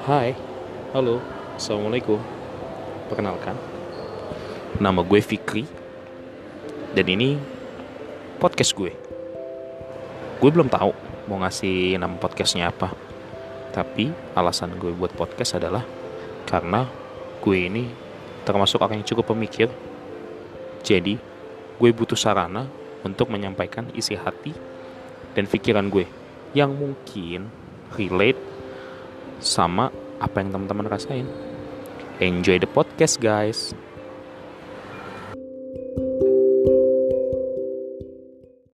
[0.00, 0.32] Hai,
[0.96, 1.20] halo,
[1.60, 2.16] assalamualaikum.
[3.12, 3.52] Perkenalkan,
[4.80, 5.68] nama gue Fikri,
[6.96, 7.36] dan ini
[8.40, 8.96] podcast gue.
[10.40, 10.96] Gue belum tahu
[11.28, 12.96] mau ngasih nama podcastnya apa,
[13.76, 15.84] tapi alasan gue buat podcast adalah
[16.48, 16.88] karena
[17.44, 17.84] gue ini
[18.48, 19.68] termasuk orang yang cukup pemikir.
[20.80, 21.20] Jadi,
[21.76, 22.64] gue butuh sarana
[23.04, 24.56] untuk menyampaikan isi hati
[25.36, 26.08] dan pikiran gue
[26.56, 27.52] yang mungkin
[28.00, 28.49] relate
[29.40, 29.88] sama
[30.20, 31.26] apa yang teman-teman rasain.
[32.20, 33.72] Enjoy the podcast, guys.